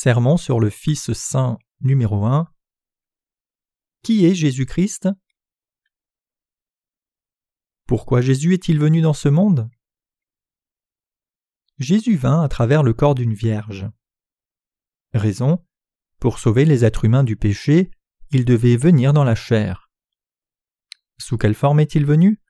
[0.00, 2.48] Sermon sur le Fils Saint numéro 1
[4.04, 5.08] Qui est Jésus-Christ?
[7.88, 9.68] Pourquoi Jésus est-il venu dans ce monde?
[11.78, 13.90] Jésus vint à travers le corps d'une vierge.
[15.14, 15.66] Raison
[16.20, 17.90] Pour sauver les êtres humains du péché,
[18.30, 19.90] il devait venir dans la chair.
[21.18, 22.40] Sous quelle forme est-il venu?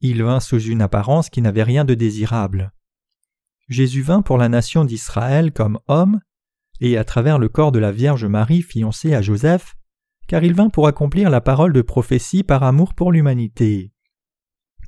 [0.00, 2.72] Il vint sous une apparence qui n'avait rien de désirable.
[3.68, 6.20] Jésus vint pour la nation d'Israël comme homme
[6.80, 9.76] et à travers le corps de la Vierge Marie fiancée à Joseph,
[10.26, 13.92] car il vint pour accomplir la parole de prophétie par amour pour l'humanité.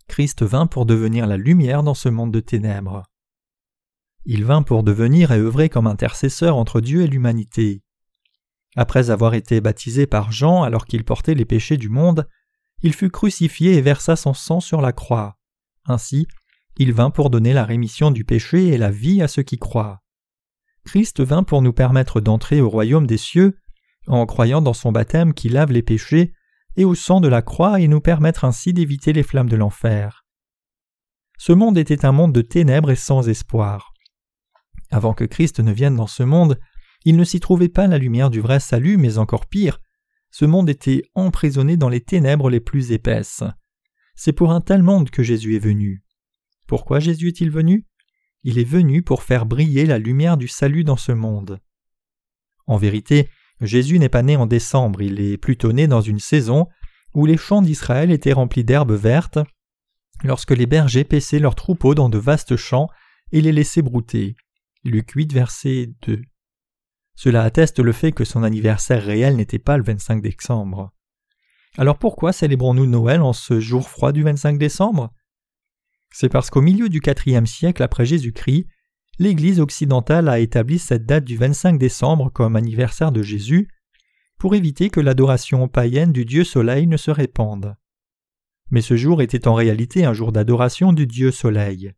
[0.09, 3.03] Christ vint pour devenir la lumière dans ce monde de ténèbres.
[4.25, 7.83] Il vint pour devenir et œuvrer comme intercesseur entre Dieu et l'humanité.
[8.77, 12.29] Après avoir été baptisé par Jean alors qu'il portait les péchés du monde,
[12.83, 15.39] il fut crucifié et versa son sang sur la croix.
[15.87, 16.27] Ainsi,
[16.77, 20.03] il vint pour donner la rémission du péché et la vie à ceux qui croient.
[20.87, 23.59] Christ vint pour nous permettre d'entrer au royaume des cieux,
[24.07, 26.33] en croyant dans son baptême qui lave les péchés,
[26.77, 30.25] et au sang de la croix et nous permettre ainsi d'éviter les flammes de l'enfer.
[31.39, 33.93] Ce monde était un monde de ténèbres et sans espoir.
[34.91, 36.59] Avant que Christ ne vienne dans ce monde,
[37.05, 39.81] il ne s'y trouvait pas la lumière du vrai salut, mais encore pire,
[40.31, 43.43] ce monde était emprisonné dans les ténèbres les plus épaisses.
[44.15, 46.05] C'est pour un tel monde que Jésus est venu.
[46.67, 47.87] Pourquoi Jésus est-il venu?
[48.47, 51.59] Il est venu pour faire briller la lumière du salut dans ce monde.
[52.69, 53.29] En vérité,
[53.61, 56.69] Jésus n'est pas né en décembre, il est plutôt né dans une saison
[57.13, 59.41] où les champs d'Israël étaient remplis d'herbes vertes,
[60.23, 62.89] lorsque les bergers paissaient leurs troupeaux dans de vastes champs
[63.33, 64.37] et les laissaient brouter.
[64.85, 66.23] Luc 8, verset 2.
[67.17, 70.93] Cela atteste le fait que son anniversaire réel n'était pas le 25 décembre.
[71.79, 75.13] Alors pourquoi célébrons-nous Noël en ce jour froid du 25 décembre?
[76.19, 78.67] C'est parce qu'au milieu du IVe siècle après Jésus-Christ,
[79.19, 83.69] l'Église occidentale a établi cette date du 25 décembre comme anniversaire de Jésus
[84.39, 87.77] pour éviter que l'adoration païenne du dieu Soleil ne se répande.
[88.71, 91.93] Mais ce jour était en réalité un jour d'adoration du dieu Soleil.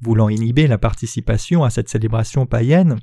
[0.00, 2.96] Voulant inhiber la participation à cette célébration païenne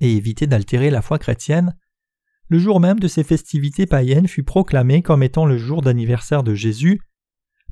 [0.00, 1.76] et éviter d'altérer la foi chrétienne,
[2.48, 6.56] le jour même de ces festivités païennes fut proclamé comme étant le jour d'anniversaire de
[6.56, 7.00] Jésus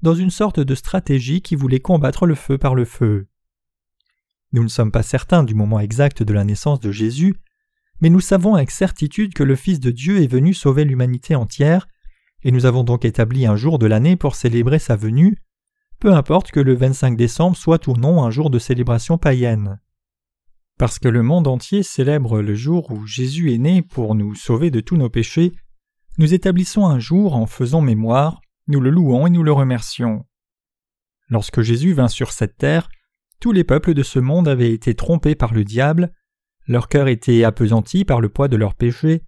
[0.03, 3.29] dans une sorte de stratégie qui voulait combattre le feu par le feu.
[4.53, 7.37] Nous ne sommes pas certains du moment exact de la naissance de Jésus,
[8.01, 11.87] mais nous savons avec certitude que le Fils de Dieu est venu sauver l'humanité entière,
[12.43, 15.37] et nous avons donc établi un jour de l'année pour célébrer sa venue,
[16.01, 19.81] peu importe que le 25 décembre soit ou non un jour de célébration païenne.
[20.79, 24.73] Parce que le monde entier célèbre le jour où Jésus est né pour nous sauver
[24.73, 25.53] de tous nos péchés,
[26.19, 30.27] nous établissons un jour en faisant mémoire nous le louons et nous le remercions.
[31.28, 32.89] Lorsque Jésus vint sur cette terre,
[33.41, 36.12] tous les peuples de ce monde avaient été trompés par le diable,
[36.67, 39.25] leur cœur était appesanti par le poids de leurs péchés,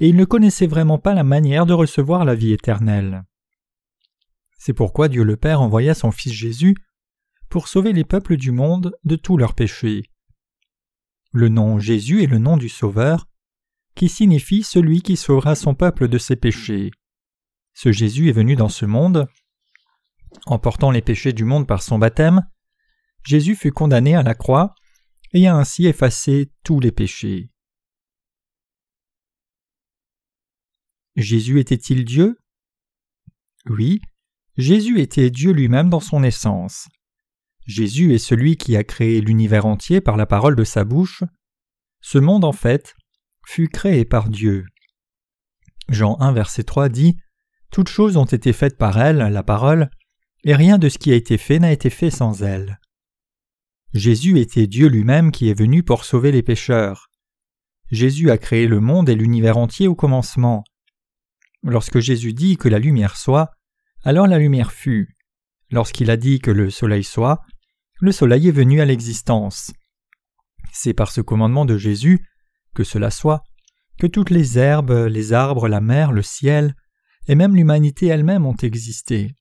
[0.00, 3.24] et ils ne connaissaient vraiment pas la manière de recevoir la vie éternelle.
[4.58, 6.74] C'est pourquoi Dieu le Père envoya son Fils Jésus
[7.48, 10.04] pour sauver les peuples du monde de tous leurs péchés.
[11.32, 13.26] Le nom Jésus est le nom du Sauveur,
[13.94, 16.90] qui signifie celui qui sauvera son peuple de ses péchés.
[17.82, 19.26] Ce Jésus est venu dans ce monde.
[20.44, 22.46] En portant les péchés du monde par son baptême,
[23.24, 24.74] Jésus fut condamné à la croix
[25.32, 27.48] et a ainsi effacé tous les péchés.
[31.16, 32.36] Jésus était-il Dieu?
[33.64, 34.02] Oui,
[34.58, 36.86] Jésus était Dieu lui-même dans son essence.
[37.64, 41.24] Jésus est celui qui a créé l'univers entier par la parole de sa bouche.
[42.02, 42.94] Ce monde, en fait,
[43.46, 44.66] fut créé par Dieu.
[45.88, 47.16] Jean 1, verset 3 dit
[47.70, 49.90] toutes choses ont été faites par elle, la parole,
[50.44, 52.80] et rien de ce qui a été fait n'a été fait sans elle.
[53.92, 57.10] Jésus était Dieu lui-même qui est venu pour sauver les pécheurs.
[57.90, 60.64] Jésus a créé le monde et l'univers entier au commencement.
[61.62, 63.50] Lorsque Jésus dit que la lumière soit,
[64.04, 65.16] alors la lumière fut.
[65.70, 67.40] Lorsqu'il a dit que le soleil soit,
[68.00, 69.72] le soleil est venu à l'existence.
[70.72, 72.24] C'est par ce commandement de Jésus,
[72.74, 73.42] que cela soit,
[73.98, 76.74] que toutes les herbes, les arbres, la mer, le ciel,
[77.26, 79.34] et même l'humanité elle-même ont existé.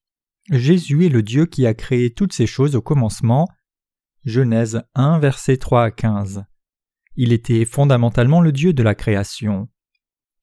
[0.50, 3.48] Jésus est le Dieu qui a créé toutes ces choses au commencement.
[4.26, 6.44] Genèse 1, versets 3 à 15.
[7.16, 9.68] Il était fondamentalement le Dieu de la création.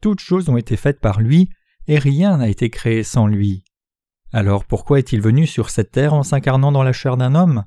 [0.00, 1.48] Toutes choses ont été faites par lui,
[1.86, 3.64] et rien n'a été créé sans lui.
[4.32, 7.64] Alors pourquoi est-il venu sur cette terre en s'incarnant dans la chair d'un homme?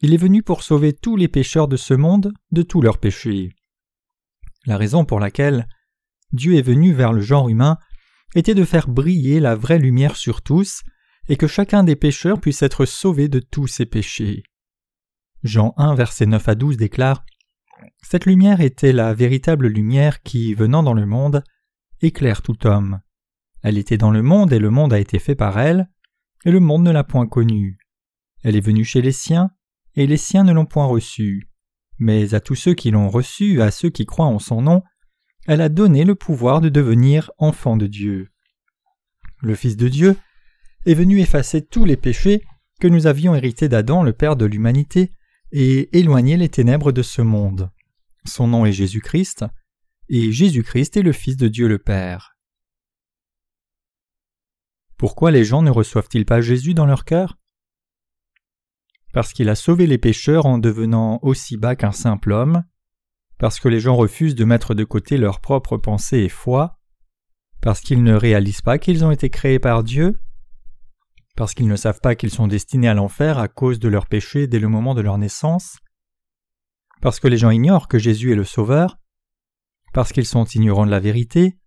[0.00, 3.50] Il est venu pour sauver tous les pécheurs de ce monde de tous leurs péchés.
[4.64, 5.66] La raison pour laquelle
[6.32, 7.78] Dieu est venu vers le genre humain
[8.34, 10.82] était de faire briller la vraie lumière sur tous,
[11.28, 14.42] et que chacun des pécheurs puisse être sauvé de tous ses péchés.
[15.42, 17.24] Jean 1, versets 9 à 12 déclare
[18.02, 21.44] Cette lumière était la véritable lumière qui, venant dans le monde,
[22.00, 23.00] éclaire tout homme.
[23.62, 25.88] Elle était dans le monde et le monde a été fait par elle,
[26.44, 27.78] et le monde ne l'a point connue.
[28.42, 29.50] Elle est venue chez les siens,
[29.94, 31.50] et les siens ne l'ont point reçue.
[31.98, 34.82] Mais à tous ceux qui l'ont reçue, à ceux qui croient en son nom,
[35.48, 38.28] elle a donné le pouvoir de devenir enfants de Dieu.
[39.40, 40.14] Le Fils de Dieu
[40.84, 42.44] est venu effacer tous les péchés
[42.80, 45.10] que nous avions hérités d'Adam, le Père de l'humanité,
[45.50, 47.70] et éloigner les ténèbres de ce monde.
[48.26, 49.46] Son nom est Jésus-Christ,
[50.10, 52.36] et Jésus-Christ est le Fils de Dieu le Père.
[54.98, 57.38] Pourquoi les gens ne reçoivent-ils pas Jésus dans leur cœur?
[59.14, 62.64] Parce qu'il a sauvé les pécheurs en devenant aussi bas qu'un simple homme,
[63.38, 66.78] parce que les gens refusent de mettre de côté leurs propres pensées et foi,
[67.60, 70.20] parce qu'ils ne réalisent pas qu'ils ont été créés par Dieu,
[71.36, 74.46] parce qu'ils ne savent pas qu'ils sont destinés à l'enfer à cause de leurs péchés
[74.48, 75.78] dès le moment de leur naissance,
[77.00, 78.98] parce que les gens ignorent que Jésus est le Sauveur,
[79.92, 81.58] parce qu'ils sont ignorants de la vérité,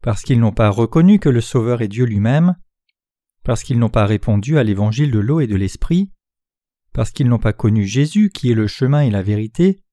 [0.00, 2.56] parce qu'ils n'ont pas reconnu que le Sauveur est Dieu lui-même,
[3.42, 6.10] parce qu'ils n'ont pas répondu à l'évangile de l'eau et de l'esprit,
[6.94, 9.83] parce qu'ils n'ont pas connu Jésus qui est le chemin et la vérité.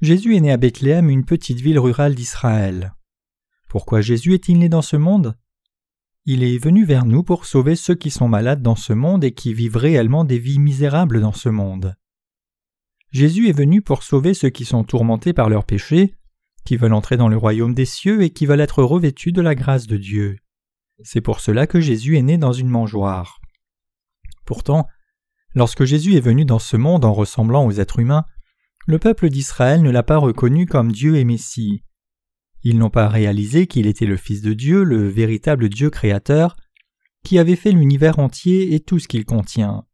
[0.00, 2.94] Jésus est né à Bethléem, une petite ville rurale d'Israël.
[3.68, 5.36] Pourquoi Jésus est-il né dans ce monde?
[6.24, 9.32] Il est venu vers nous pour sauver ceux qui sont malades dans ce monde et
[9.32, 11.96] qui vivent réellement des vies misérables dans ce monde.
[13.10, 16.14] Jésus est venu pour sauver ceux qui sont tourmentés par leurs péchés,
[16.64, 19.56] qui veulent entrer dans le royaume des cieux et qui veulent être revêtus de la
[19.56, 20.36] grâce de Dieu.
[21.02, 23.40] C'est pour cela que Jésus est né dans une mangeoire.
[24.44, 24.86] Pourtant,
[25.54, 28.26] lorsque Jésus est venu dans ce monde en ressemblant aux êtres humains,
[28.88, 31.84] le peuple d'Israël ne l'a pas reconnu comme Dieu et Messie.
[32.62, 36.56] Ils n'ont pas réalisé qu'il était le Fils de Dieu, le véritable Dieu créateur,
[37.22, 39.84] qui avait fait l'univers entier et tout ce qu'il contient.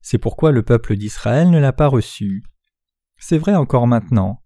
[0.00, 2.42] C'est pourquoi le peuple d'Israël ne l'a pas reçu.
[3.16, 4.42] C'est vrai encore maintenant.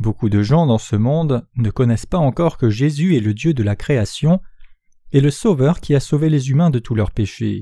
[0.00, 3.54] Beaucoup de gens dans ce monde ne connaissent pas encore que Jésus est le Dieu
[3.54, 4.40] de la création
[5.12, 7.60] et le Sauveur qui a sauvé les humains de tous leurs péchés.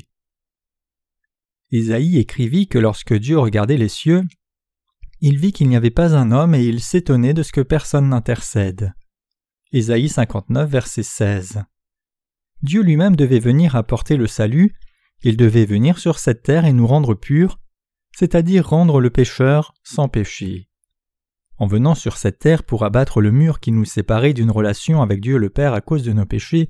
[1.72, 4.22] Isaïe écrivit que lorsque Dieu regardait les cieux,
[5.28, 8.10] il vit qu'il n'y avait pas un homme et il s'étonnait de ce que personne
[8.10, 8.94] n'intercède.
[9.72, 11.64] Ésaïe 59, verset 16.
[12.62, 14.76] Dieu lui-même devait venir apporter le salut,
[15.24, 17.58] il devait venir sur cette terre et nous rendre purs,
[18.12, 20.68] c'est-à-dire rendre le pécheur sans péché.
[21.58, 25.20] En venant sur cette terre pour abattre le mur qui nous séparait d'une relation avec
[25.20, 26.68] Dieu le Père à cause de nos péchés,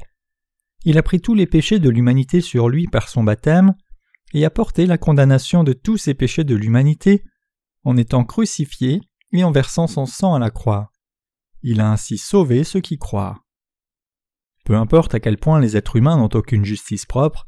[0.87, 3.75] il a pris tous les péchés de l'humanité sur lui par son baptême
[4.33, 7.23] et a porté la condamnation de tous ces péchés de l'humanité
[7.87, 9.01] en étant crucifié
[9.33, 10.91] et en versant son sang à la croix.
[11.63, 13.45] Il a ainsi sauvé ceux qui croient.
[14.65, 17.47] Peu importe à quel point les êtres humains n'ont aucune justice propre,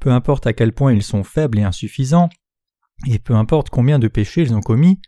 [0.00, 2.30] peu importe à quel point ils sont faibles et insuffisants,
[3.06, 4.98] et peu importe combien de péchés ils ont commis,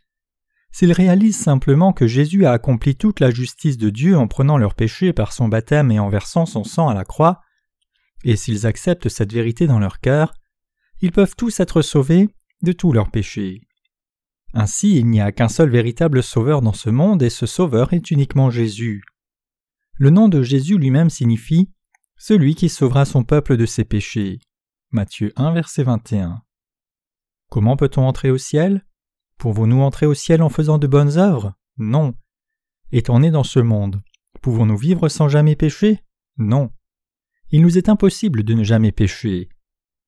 [0.71, 4.75] s'ils réalisent simplement que Jésus a accompli toute la justice de Dieu en prenant leurs
[4.75, 7.41] péchés par son baptême et en versant son sang à la croix,
[8.23, 10.31] et s'ils acceptent cette vérité dans leur cœur,
[11.01, 12.29] ils peuvent tous être sauvés
[12.61, 13.63] de tous leurs péchés.
[14.53, 18.11] Ainsi il n'y a qu'un seul véritable Sauveur dans ce monde et ce Sauveur est
[18.11, 19.03] uniquement Jésus.
[19.97, 21.69] Le nom de Jésus lui-même signifie
[22.17, 24.39] celui qui sauvera son peuple de ses péchés.
[24.91, 26.41] Matthieu 1 verset 21.
[27.49, 28.85] Comment peut-on entrer au ciel?
[29.37, 31.53] Pouvons-nous entrer au ciel en faisant de bonnes œuvres?
[31.77, 32.13] Non.
[32.91, 34.01] Étant nés dans ce monde,
[34.41, 36.03] pouvons-nous vivre sans jamais pécher?
[36.37, 36.71] Non.
[37.51, 39.47] Il nous est impossible de ne jamais pécher.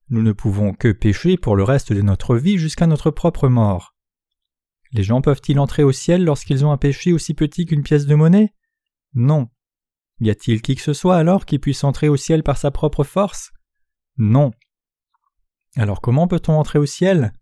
[0.10, 3.91] Nous ne pouvons que pécher pour le reste de notre vie jusqu'à notre propre mort.
[4.94, 8.16] Les gens peuvent-ils entrer au ciel lorsqu'ils ont un péché aussi petit qu'une pièce de
[8.16, 8.54] monnaie?
[9.14, 9.50] Non.
[10.20, 13.04] Y a-t-il qui que ce soit alors qui puisse entrer au ciel par sa propre
[13.04, 13.52] force?
[14.18, 14.52] Non.
[15.76, 17.34] Alors comment peut-on entrer au ciel?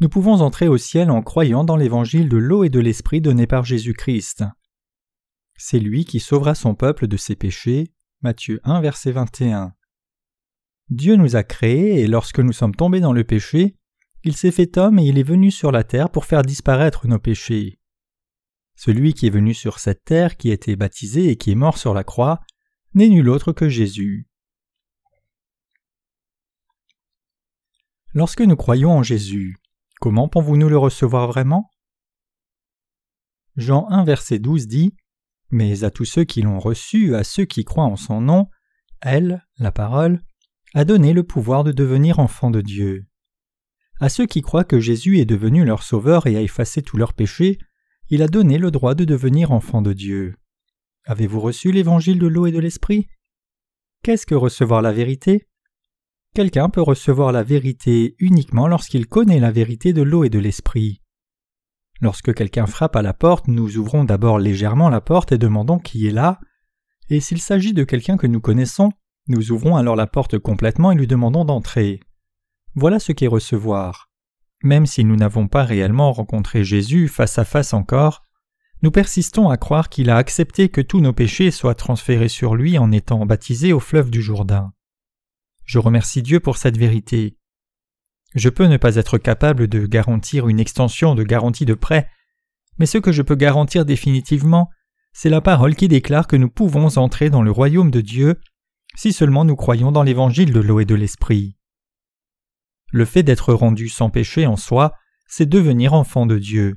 [0.00, 3.46] Nous pouvons entrer au ciel en croyant dans l'évangile de l'eau et de l'esprit donné
[3.46, 4.44] par Jésus-Christ.
[5.56, 7.92] C'est lui qui sauvera son peuple de ses péchés.
[8.22, 9.74] Matthieu 1 verset 21.
[10.88, 13.76] Dieu nous a créés et lorsque nous sommes tombés dans le péché,
[14.24, 17.18] il s'est fait homme et il est venu sur la terre pour faire disparaître nos
[17.18, 17.78] péchés.
[18.74, 21.76] Celui qui est venu sur cette terre, qui a été baptisé et qui est mort
[21.76, 22.40] sur la croix,
[22.94, 24.26] n'est nul autre que Jésus.
[28.14, 29.56] Lorsque nous croyons en Jésus,
[30.00, 31.70] comment pouvons-nous le recevoir vraiment?
[33.56, 34.96] Jean 1 verset 12 dit
[35.50, 38.48] Mais à tous ceux qui l'ont reçu, à ceux qui croient en son nom,
[39.00, 40.22] elle, la parole,
[40.72, 43.06] a donné le pouvoir de devenir enfants de Dieu.
[44.04, 47.14] À ceux qui croient que Jésus est devenu leur sauveur et a effacé tous leurs
[47.14, 47.58] péchés,
[48.10, 50.34] il a donné le droit de devenir enfant de Dieu.
[51.06, 53.08] Avez-vous reçu l'évangile de l'eau et de l'esprit?
[54.02, 55.48] Qu'est-ce que recevoir la vérité?
[56.34, 61.00] Quelqu'un peut recevoir la vérité uniquement lorsqu'il connaît la vérité de l'eau et de l'esprit.
[62.02, 66.06] Lorsque quelqu'un frappe à la porte, nous ouvrons d'abord légèrement la porte et demandons qui
[66.06, 66.40] est là,
[67.08, 68.92] et s'il s'agit de quelqu'un que nous connaissons,
[69.28, 72.00] nous ouvrons alors la porte complètement et lui demandons d'entrer.
[72.74, 74.10] Voilà ce qu'est recevoir.
[74.62, 78.24] Même si nous n'avons pas réellement rencontré Jésus face à face encore,
[78.82, 82.76] nous persistons à croire qu'il a accepté que tous nos péchés soient transférés sur lui
[82.78, 84.72] en étant baptisé au fleuve du Jourdain.
[85.64, 87.38] Je remercie Dieu pour cette vérité.
[88.34, 92.08] Je peux ne pas être capable de garantir une extension de garantie de prêt,
[92.78, 94.68] mais ce que je peux garantir définitivement,
[95.12, 98.40] c'est la parole qui déclare que nous pouvons entrer dans le royaume de Dieu
[98.96, 101.56] si seulement nous croyons dans l'évangile de l'eau et de l'esprit.
[102.94, 104.94] Le fait d'être rendu sans péché en soi,
[105.26, 106.76] c'est devenir enfant de Dieu.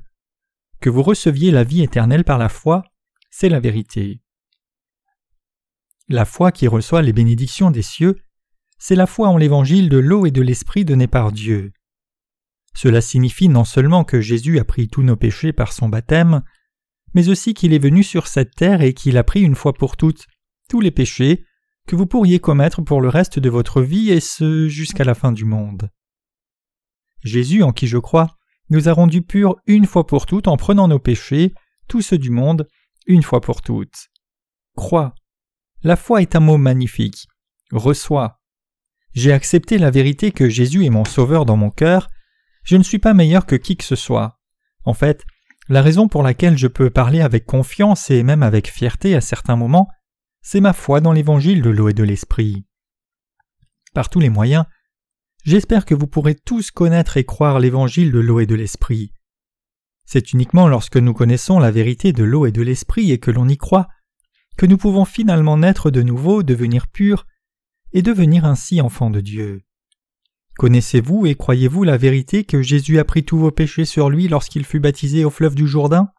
[0.80, 2.82] Que vous receviez la vie éternelle par la foi,
[3.30, 4.20] c'est la vérité.
[6.08, 8.16] La foi qui reçoit les bénédictions des cieux,
[8.80, 11.70] c'est la foi en l'évangile de l'eau et de l'esprit donné par Dieu.
[12.74, 16.42] Cela signifie non seulement que Jésus a pris tous nos péchés par son baptême,
[17.14, 19.96] mais aussi qu'il est venu sur cette terre et qu'il a pris une fois pour
[19.96, 20.26] toutes
[20.68, 21.44] tous les péchés
[21.86, 25.30] que vous pourriez commettre pour le reste de votre vie et ce jusqu'à la fin
[25.30, 25.90] du monde.
[27.22, 28.36] Jésus, en qui je crois,
[28.70, 31.54] nous a rendus purs une fois pour toutes en prenant nos péchés,
[31.88, 32.68] tous ceux du monde,
[33.06, 34.08] une fois pour toutes.
[34.76, 35.14] Crois.
[35.82, 37.26] La foi est un mot magnifique.
[37.72, 38.40] Reçois.
[39.14, 42.08] J'ai accepté la vérité que Jésus est mon Sauveur dans mon cœur.
[42.62, 44.38] Je ne suis pas meilleur que qui que ce soit.
[44.84, 45.24] En fait,
[45.68, 49.56] la raison pour laquelle je peux parler avec confiance et même avec fierté à certains
[49.56, 49.88] moments,
[50.42, 52.64] c'est ma foi dans l'évangile de l'eau et de l'esprit.
[53.94, 54.64] Par tous les moyens,
[55.48, 59.14] J'espère que vous pourrez tous connaître et croire l'évangile de l'eau et de l'esprit.
[60.04, 63.48] C'est uniquement lorsque nous connaissons la vérité de l'eau et de l'esprit et que l'on
[63.48, 63.88] y croit
[64.58, 67.26] que nous pouvons finalement naître de nouveau, devenir purs
[67.94, 69.62] et devenir ainsi enfants de Dieu.
[70.58, 74.66] Connaissez-vous et croyez-vous la vérité que Jésus a pris tous vos péchés sur lui lorsqu'il
[74.66, 76.12] fut baptisé au fleuve du Jourdain?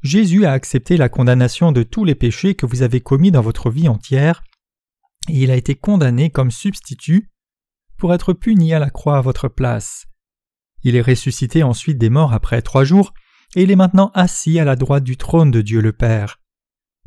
[0.00, 3.68] Jésus a accepté la condamnation de tous les péchés que vous avez commis dans votre
[3.68, 4.42] vie entière,
[5.28, 7.28] et il a été condamné comme substitut
[8.02, 10.06] pour être puni à la croix à votre place.
[10.82, 13.14] Il est ressuscité ensuite des morts après trois jours,
[13.54, 16.40] et il est maintenant assis à la droite du trône de Dieu le Père.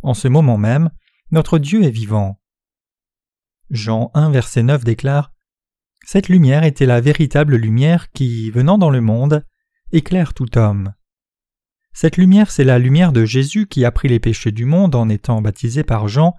[0.04, 0.92] En ce moment même,
[1.32, 2.40] notre Dieu est vivant.
[3.70, 5.34] Jean 1 verset 9 déclare
[6.06, 9.44] Cette lumière était la véritable lumière qui, venant dans le monde,
[9.92, 10.94] éclaire tout homme.
[11.92, 15.10] Cette lumière, c'est la lumière de Jésus qui a pris les péchés du monde en
[15.10, 16.36] étant baptisé par Jean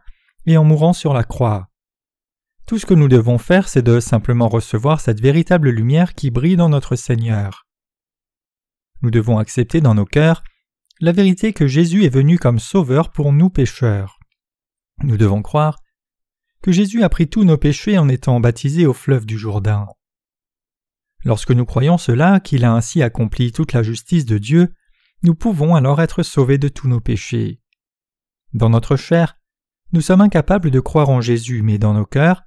[0.47, 1.69] et en mourant sur la croix.
[2.66, 6.56] Tout ce que nous devons faire, c'est de simplement recevoir cette véritable lumière qui brille
[6.56, 7.64] dans notre Seigneur.
[9.02, 10.42] Nous devons accepter dans nos cœurs
[11.00, 14.18] la vérité que Jésus est venu comme sauveur pour nous pécheurs.
[15.04, 15.78] Nous devons croire
[16.61, 19.87] que Jésus a pris tous nos péchés en étant baptisé au fleuve du Jourdain.
[21.25, 24.75] Lorsque nous croyons cela, qu'il a ainsi accompli toute la justice de Dieu,
[25.23, 27.61] nous pouvons alors être sauvés de tous nos péchés.
[28.54, 29.37] Dans notre chair,
[29.92, 32.42] nous sommes incapables de croire en Jésus, mais dans nos cœurs,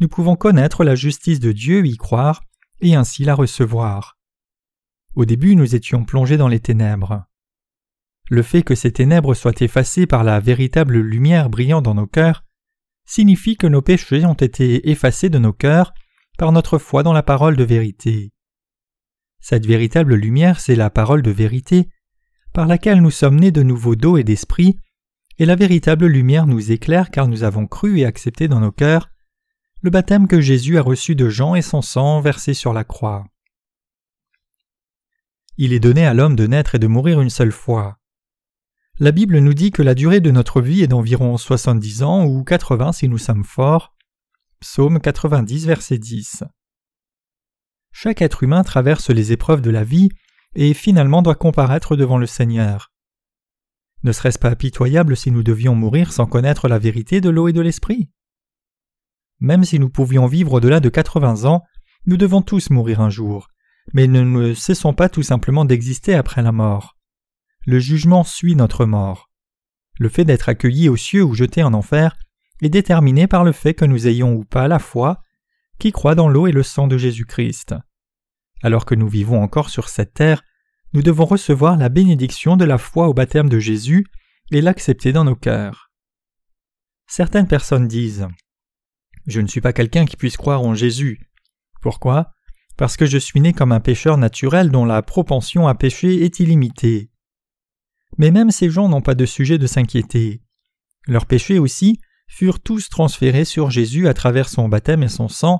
[0.00, 2.42] nous pouvons connaître la justice de Dieu, y croire,
[2.80, 4.18] et ainsi la recevoir.
[5.14, 7.24] Au début nous étions plongés dans les ténèbres.
[8.30, 12.44] Le fait que ces ténèbres soient effacées par la véritable lumière brillant dans nos cœurs
[13.06, 15.92] signifie que nos péchés ont été effacés de nos cœurs
[16.38, 18.32] par notre foi dans la parole de vérité.
[19.40, 21.88] Cette véritable lumière, c'est la parole de vérité,
[22.54, 24.78] par laquelle nous sommes nés de nouveau d'eau et d'esprit,
[25.38, 29.10] et la véritable lumière nous éclaire car nous avons cru et accepté dans nos cœurs
[29.84, 33.26] le baptême que Jésus a reçu de Jean et son sang versé sur la croix.
[35.58, 37.98] Il est donné à l'homme de naître et de mourir une seule fois.
[38.98, 42.44] La Bible nous dit que la durée de notre vie est d'environ soixante-dix ans ou
[42.44, 43.94] quatre-vingts si nous sommes forts.
[44.58, 46.44] Psaume 90, verset 10.
[47.92, 50.08] Chaque être humain traverse les épreuves de la vie
[50.54, 52.90] et finalement doit comparaître devant le Seigneur.
[54.02, 57.52] Ne serait-ce pas pitoyable si nous devions mourir sans connaître la vérité de l'eau et
[57.52, 58.08] de l'esprit?
[59.40, 61.62] Même si nous pouvions vivre au-delà de 80 ans,
[62.06, 63.48] nous devons tous mourir un jour,
[63.92, 66.96] mais nous ne cessons pas tout simplement d'exister après la mort.
[67.66, 69.30] Le jugement suit notre mort.
[69.98, 72.16] Le fait d'être accueilli aux cieux ou jeté en enfer
[72.62, 75.20] est déterminé par le fait que nous ayons ou pas la foi
[75.78, 77.74] qui croit dans l'eau et le sang de Jésus-Christ.
[78.62, 80.42] Alors que nous vivons encore sur cette terre,
[80.92, 84.06] nous devons recevoir la bénédiction de la foi au baptême de Jésus
[84.50, 85.90] et l'accepter dans nos cœurs.
[87.06, 88.28] Certaines personnes disent
[89.26, 91.30] je ne suis pas quelqu'un qui puisse croire en Jésus.
[91.80, 92.32] Pourquoi?
[92.76, 96.40] Parce que je suis né comme un pécheur naturel dont la propension à pécher est
[96.40, 97.10] illimitée.
[98.18, 100.42] Mais même ces gens n'ont pas de sujet de s'inquiéter.
[101.06, 105.58] Leurs péchés aussi furent tous transférés sur Jésus à travers son baptême et son sang,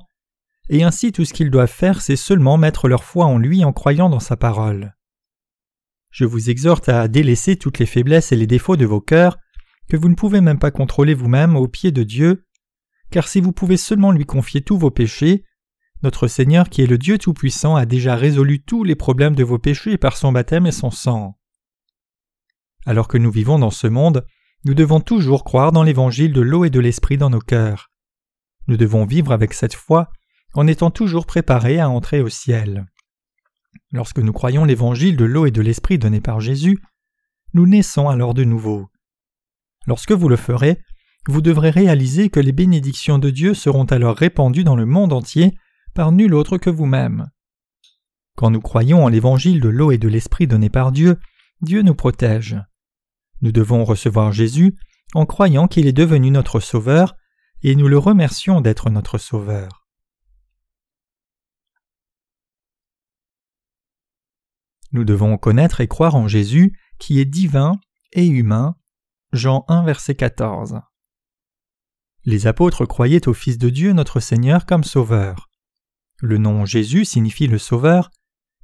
[0.68, 3.72] et ainsi tout ce qu'ils doivent faire c'est seulement mettre leur foi en lui en
[3.72, 4.94] croyant dans sa parole.
[6.10, 9.36] Je vous exhorte à délaisser toutes les faiblesses et les défauts de vos cœurs,
[9.88, 12.46] que vous ne pouvez même pas contrôler vous-même au pied de Dieu,
[13.14, 15.44] car si vous pouvez seulement lui confier tous vos péchés,
[16.02, 19.60] notre Seigneur qui est le Dieu Tout-Puissant a déjà résolu tous les problèmes de vos
[19.60, 21.38] péchés par son baptême et son sang.
[22.84, 24.26] Alors que nous vivons dans ce monde,
[24.64, 27.92] nous devons toujours croire dans l'évangile de l'eau et de l'esprit dans nos cœurs.
[28.66, 30.10] Nous devons vivre avec cette foi
[30.54, 32.84] en étant toujours préparés à entrer au ciel.
[33.92, 36.80] Lorsque nous croyons l'évangile de l'eau et de l'esprit donné par Jésus,
[37.52, 38.88] nous naissons alors de nouveau.
[39.86, 40.80] Lorsque vous le ferez,
[41.26, 45.56] vous devrez réaliser que les bénédictions de Dieu seront alors répandues dans le monde entier
[45.94, 47.30] par nul autre que vous-même.
[48.36, 51.18] Quand nous croyons en l'évangile de l'eau et de l'esprit donné par Dieu,
[51.60, 52.56] Dieu nous protège.
[53.40, 54.76] Nous devons recevoir Jésus
[55.14, 57.14] en croyant qu'il est devenu notre Sauveur,
[57.62, 59.86] et nous le remercions d'être notre Sauveur.
[64.92, 67.80] Nous devons connaître et croire en Jésus qui est divin
[68.12, 68.76] et humain.
[69.32, 70.80] Jean 1 verset 14.
[72.26, 75.50] Les apôtres croyaient au Fils de Dieu notre Seigneur comme Sauveur.
[76.20, 78.10] Le nom Jésus signifie le Sauveur,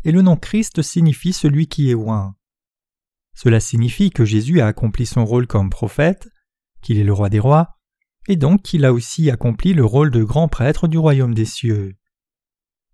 [0.05, 2.35] et le nom Christ signifie celui qui est oint.
[3.35, 6.29] Cela signifie que Jésus a accompli son rôle comme prophète,
[6.81, 7.76] qu'il est le roi des rois,
[8.29, 11.97] et donc qu'il a aussi accompli le rôle de grand prêtre du royaume des cieux.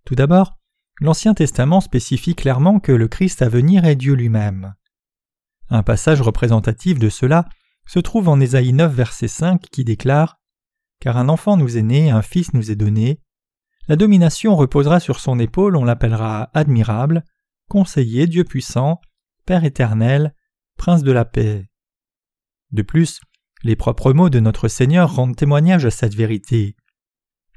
[0.03, 0.57] Tout d'abord,
[0.99, 4.73] l'Ancien Testament spécifie clairement que le Christ à venir est Dieu lui-même.
[5.69, 7.47] Un passage représentatif de cela
[7.85, 10.37] se trouve en Ésaïe 9 verset 5 qui déclare
[10.99, 13.21] car un enfant nous est né, un fils nous est donné.
[13.87, 17.23] La domination reposera sur son épaule, on l'appellera admirable,
[17.69, 18.99] conseiller, Dieu puissant,
[19.45, 20.33] Père éternel,
[20.77, 21.69] Prince de la paix.
[22.71, 23.21] De plus,
[23.63, 26.75] les propres mots de notre Seigneur rendent témoignage à cette vérité.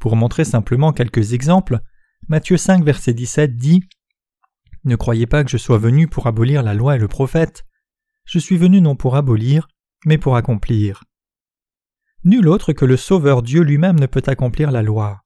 [0.00, 1.80] Pour montrer simplement quelques exemples,
[2.28, 3.82] Matthieu 5 verset 17 dit
[4.84, 7.64] Ne croyez pas que je sois venu pour abolir la loi et le prophète,
[8.24, 9.66] je suis venu non pour abolir,
[10.06, 11.02] mais pour accomplir.
[12.24, 15.22] Nul autre que le Sauveur Dieu lui-même ne peut accomplir la loi.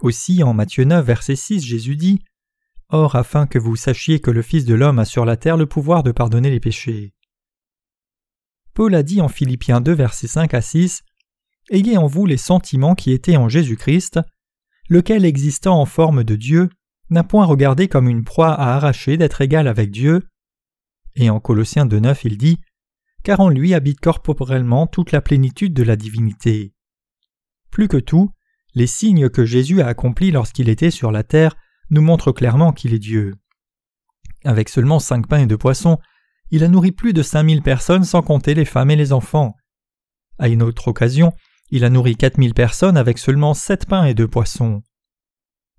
[0.00, 2.20] Aussi, en Matthieu 9, verset 6, Jésus dit
[2.88, 5.66] Or, afin que vous sachiez que le Fils de l'homme a sur la terre le
[5.66, 7.14] pouvoir de pardonner les péchés.
[8.74, 11.02] Paul a dit en Philippiens 2, versets 5 à 6
[11.70, 14.18] Ayez en vous les sentiments qui étaient en Jésus-Christ,
[14.88, 16.68] lequel existant en forme de Dieu,
[17.10, 20.26] n'a point regardé comme une proie à arracher d'être égal avec Dieu.
[21.14, 22.58] Et en Colossiens 2.9 il dit
[23.22, 26.72] car en lui habite corporellement toute la plénitude de la divinité.
[27.70, 28.30] Plus que tout,
[28.74, 31.56] les signes que Jésus a accomplis lorsqu'il était sur la terre
[31.90, 33.34] nous montrent clairement qu'il est Dieu.
[34.44, 35.98] Avec seulement cinq pains et deux poissons,
[36.50, 39.54] il a nourri plus de cinq mille personnes sans compter les femmes et les enfants.
[40.38, 41.32] À une autre occasion,
[41.70, 44.82] il a nourri quatre mille personnes avec seulement sept pains et deux poissons.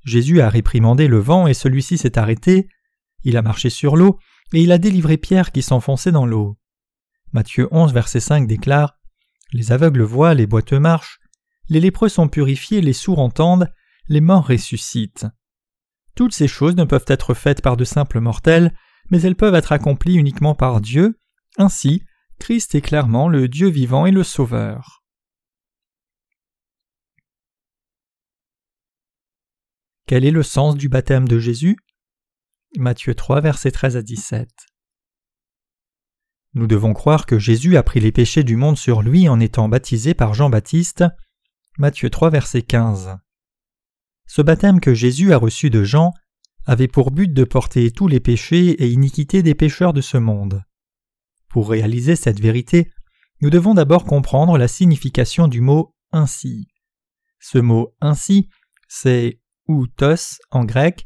[0.06, 2.68] Jésus a réprimandé le vent et celui-ci s'est arrêté,
[3.24, 4.18] il a marché sur l'eau
[4.54, 6.58] et il a délivré Pierre qui s'enfonçait dans l'eau.
[7.34, 8.98] Matthieu 11, verset 5 déclare
[9.54, 11.20] Les aveugles voient, les boiteux marchent,
[11.70, 13.72] les lépreux sont purifiés, les sourds entendent,
[14.10, 15.28] les morts ressuscitent.
[16.16, 18.76] Toutes ces choses ne peuvent être faites par de simples mortels,
[19.10, 21.18] mais elles peuvent être accomplies uniquement par Dieu.
[21.58, 22.04] Ainsi,
[22.40, 25.04] Christ est clairement le Dieu vivant et le Sauveur.
[30.06, 31.78] Quel est le sens du baptême de Jésus?
[32.76, 34.50] Matthieu 3, verset 13 à 17.
[36.54, 39.70] Nous devons croire que Jésus a pris les péchés du monde sur lui en étant
[39.70, 41.06] baptisé par Jean-Baptiste.
[41.78, 43.18] Matthieu 3, verset 15.
[44.28, 46.14] Ce baptême que Jésus a reçu de Jean
[46.66, 50.64] avait pour but de porter tous les péchés et iniquités des pécheurs de ce monde.
[51.48, 52.92] Pour réaliser cette vérité,
[53.40, 56.68] nous devons d'abord comprendre la signification du mot ainsi.
[57.40, 58.50] Ce mot ainsi,
[58.90, 61.06] c'est outos en grec,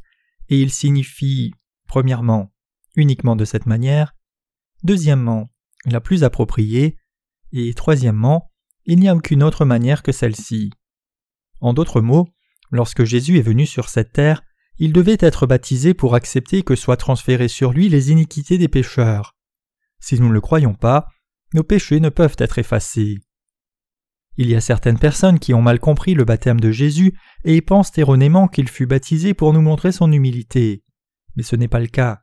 [0.49, 1.53] et il signifie,
[1.87, 2.51] premièrement,
[2.95, 4.14] uniquement de cette manière,
[4.85, 5.49] Deuxièmement,
[5.85, 6.99] la plus appropriée.
[7.51, 8.51] Et troisièmement,
[8.85, 10.69] il n'y a aucune autre manière que celle-ci.
[11.59, 12.27] En d'autres mots,
[12.69, 14.43] lorsque Jésus est venu sur cette terre,
[14.77, 19.35] il devait être baptisé pour accepter que soient transférées sur lui les iniquités des pécheurs.
[19.99, 21.07] Si nous ne le croyons pas,
[21.55, 23.17] nos péchés ne peuvent être effacés.
[24.37, 27.97] Il y a certaines personnes qui ont mal compris le baptême de Jésus et pensent
[27.97, 30.83] erronément qu'il fut baptisé pour nous montrer son humilité.
[31.35, 32.19] Mais ce n'est pas le cas.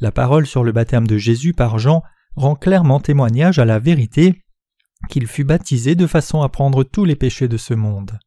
[0.00, 2.02] La parole sur le baptême de Jésus par Jean
[2.34, 4.42] rend clairement témoignage à la vérité
[5.08, 8.18] qu'il fut baptisé de façon à prendre tous les péchés de ce monde.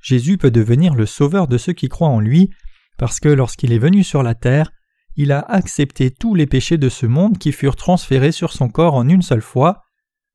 [0.00, 2.50] Jésus peut devenir le sauveur de ceux qui croient en lui,
[2.98, 4.70] parce que lorsqu'il est venu sur la terre,
[5.16, 8.94] il a accepté tous les péchés de ce monde qui furent transférés sur son corps
[8.94, 9.82] en une seule fois,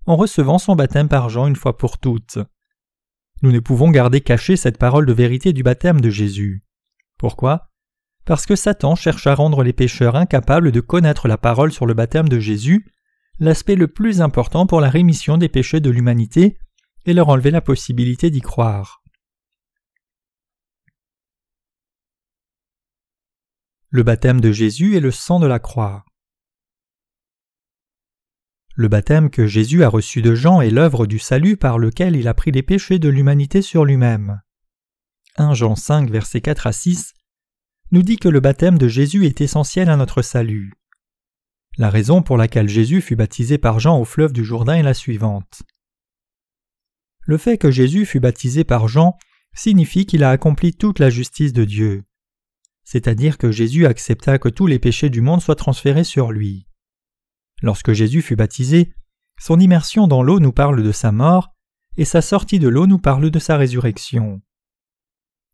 [0.05, 2.39] en recevant son baptême par Jean une fois pour toutes.
[3.41, 6.63] Nous ne pouvons garder cachée cette parole de vérité du baptême de Jésus.
[7.17, 7.69] Pourquoi?
[8.25, 11.93] Parce que Satan cherche à rendre les pécheurs incapables de connaître la parole sur le
[11.93, 12.91] baptême de Jésus,
[13.39, 16.57] l'aspect le plus important pour la rémission des péchés de l'humanité,
[17.05, 19.03] et leur enlever la possibilité d'y croire.
[23.89, 26.03] Le baptême de Jésus et le sang de la croix.
[28.73, 32.27] Le baptême que Jésus a reçu de Jean est l'œuvre du salut par lequel il
[32.27, 34.41] a pris les péchés de l'humanité sur lui-même.
[35.37, 37.14] 1 Jean 5 versets 4 à 6
[37.91, 40.73] nous dit que le baptême de Jésus est essentiel à notre salut.
[41.77, 44.93] La raison pour laquelle Jésus fut baptisé par Jean au fleuve du Jourdain est la
[44.93, 45.63] suivante.
[47.21, 49.17] Le fait que Jésus fut baptisé par Jean
[49.53, 52.03] signifie qu'il a accompli toute la justice de Dieu.
[52.83, 56.67] C'est-à-dire que Jésus accepta que tous les péchés du monde soient transférés sur lui.
[57.61, 58.93] Lorsque Jésus fut baptisé,
[59.39, 61.49] son immersion dans l'eau nous parle de sa mort,
[61.97, 64.41] et sa sortie de l'eau nous parle de sa résurrection.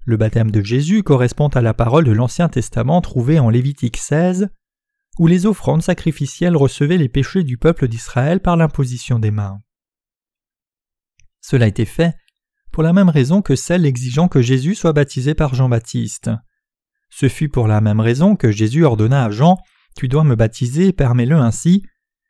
[0.04, 4.50] Le baptême de Jésus correspond à la parole de l'Ancien Testament trouvée en Lévitique 16,
[5.20, 9.60] où les offrandes sacrificielles recevaient les péchés du peuple d'Israël par l'imposition des mains.
[11.42, 12.16] Cela a été fait
[12.72, 16.32] pour la même raison que celle exigeant que Jésus soit baptisé par Jean-Baptiste.
[17.10, 19.58] Ce fut pour la même raison que Jésus ordonna à Jean
[19.96, 21.86] Tu dois me baptiser, permets-le ainsi.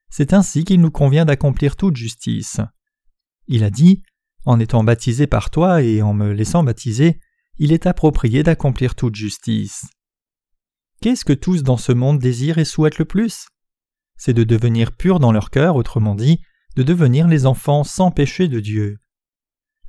[0.09, 2.59] C'est ainsi qu'il nous convient d'accomplir toute justice.
[3.47, 4.01] Il a dit
[4.45, 7.19] En étant baptisé par toi et en me laissant baptiser,
[7.63, 9.85] il est approprié d'accomplir toute justice.
[10.99, 13.45] Qu'est-ce que tous dans ce monde désirent et souhaitent le plus?
[14.17, 16.41] C'est de devenir purs dans leur cœur, autrement dit,
[16.75, 18.97] de devenir les enfants sans péché de Dieu.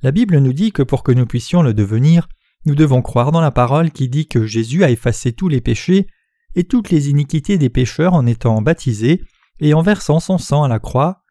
[0.03, 2.29] La Bible nous dit que pour que nous puissions le devenir,
[2.65, 6.05] nous devons croire dans la parole qui dit que Jésus a effacé tous les péchés
[6.53, 9.23] et toutes les iniquités des pécheurs en étant baptisé
[9.59, 11.23] et en versant son sang à la croix,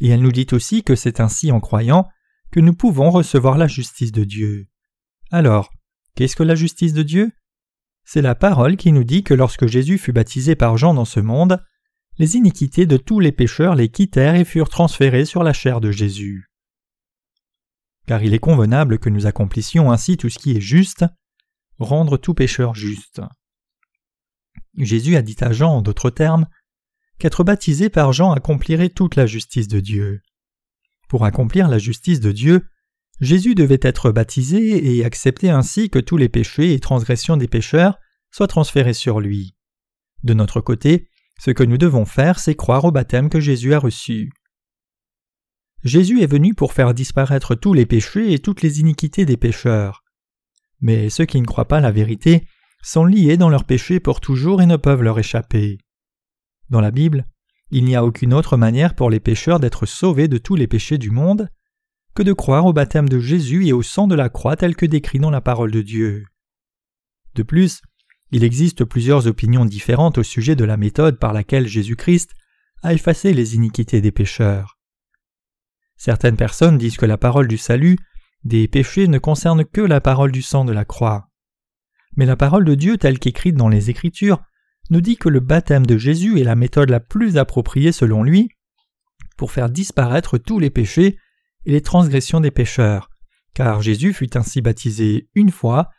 [0.00, 2.06] et elle nous dit aussi que c'est ainsi en croyant
[2.50, 4.66] que nous pouvons recevoir la justice de Dieu.
[5.30, 5.70] Alors,
[6.18, 7.30] qu'est-ce que la justice de Dieu?
[8.04, 11.20] C'est la parole qui nous dit que lorsque Jésus fut baptisé par Jean dans ce
[11.20, 11.64] monde,
[12.18, 15.92] les iniquités de tous les pécheurs les quittèrent et furent transférées sur la chair de
[15.92, 16.50] Jésus.
[18.08, 21.04] Car il est convenable que nous accomplissions ainsi tout ce qui est juste,
[21.78, 23.22] rendre tout pécheur juste.
[24.76, 26.48] Jésus a dit à Jean, en d'autres termes,
[27.20, 30.20] qu'être baptisé par Jean accomplirait toute la justice de Dieu.
[31.08, 32.66] Pour accomplir la justice de Dieu,
[33.20, 37.98] Jésus devait être baptisé et accepter ainsi que tous les péchés et transgressions des pécheurs
[38.30, 39.56] soient transférés sur lui.
[40.22, 43.78] De notre côté, ce que nous devons faire, c'est croire au baptême que Jésus a
[43.78, 44.30] reçu.
[45.84, 50.02] Jésus est venu pour faire disparaître tous les péchés et toutes les iniquités des pécheurs.
[50.80, 52.46] Mais ceux qui ne croient pas la vérité
[52.82, 55.78] sont liés dans leurs péchés pour toujours et ne peuvent leur échapper.
[56.70, 57.26] Dans la Bible,
[57.70, 60.98] il n'y a aucune autre manière pour les pécheurs d'être sauvés de tous les péchés
[60.98, 61.48] du monde
[62.22, 65.18] de croire au baptême de Jésus et au sang de la croix tel que décrit
[65.18, 66.24] dans la parole de Dieu.
[67.34, 67.80] De plus,
[68.30, 72.30] il existe plusieurs opinions différentes au sujet de la méthode par laquelle Jésus-Christ
[72.82, 74.78] a effacé les iniquités des pécheurs.
[75.96, 77.98] Certaines personnes disent que la parole du salut
[78.44, 81.28] des péchés ne concerne que la parole du sang de la croix.
[82.16, 84.42] Mais la parole de Dieu telle qu'écrite dans les Écritures
[84.90, 88.50] nous dit que le baptême de Jésus est la méthode la plus appropriée selon lui
[89.36, 91.18] pour faire disparaître tous les péchés
[91.68, 93.10] et les transgressions des pécheurs,
[93.52, 95.90] car Jésus fut ainsi baptisé une fois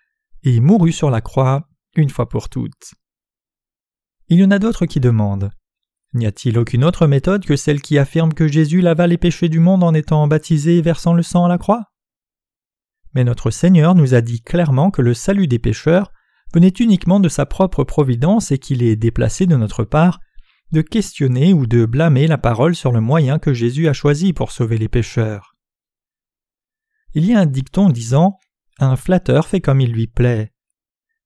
[0.42, 2.96] et mourut sur la croix une fois pour toutes.
[4.30, 5.52] Il y en a d'autres qui demandent
[6.16, 9.60] N'y a-t-il aucune autre méthode que celle qui affirme que Jésus lava les péchés du
[9.60, 11.92] monde en étant baptisé et versant le sang à la croix?
[13.14, 16.12] Mais notre Seigneur nous a dit clairement que le salut des pécheurs
[16.52, 20.20] venait uniquement de sa propre providence et qu'il est déplacé de notre part
[20.72, 24.52] de questionner ou de blâmer la parole sur le moyen que Jésus a choisi pour
[24.52, 25.49] sauver les pécheurs
[27.14, 28.38] il y a un dicton disant
[28.80, 30.54] Un flatteur fait comme il lui plaît.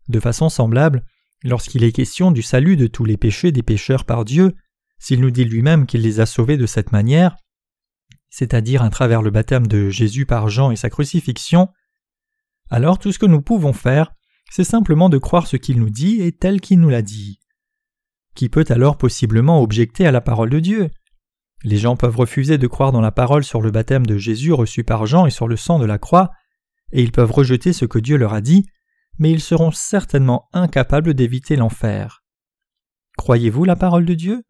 [0.08, 1.06] De façon semblable,
[1.44, 4.54] lorsqu'il est question du salut de tous les péchés des pécheurs par Dieu,
[5.00, 7.36] s'il nous dit lui-même qu'il les a sauvés de cette manière,
[8.30, 11.70] c'est-à-dire à travers le baptême de Jésus par Jean et sa crucifixion,
[12.70, 14.14] alors tout ce que nous pouvons faire,
[14.50, 17.40] c'est simplement de croire ce qu'il nous dit et tel qu'il nous l'a dit.
[18.36, 20.90] Qui peut alors possiblement objecter à la parole de Dieu
[21.64, 24.84] les gens peuvent refuser de croire dans la parole sur le baptême de Jésus reçu
[24.84, 26.32] par Jean et sur le sang de la croix,
[26.92, 28.66] et ils peuvent rejeter ce que Dieu leur a dit,
[29.18, 32.24] mais ils seront certainement incapables d'éviter l'enfer.
[33.18, 34.44] Croyez-vous la parole de Dieu?